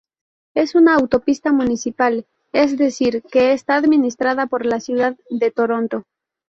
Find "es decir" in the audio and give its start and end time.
2.53-3.21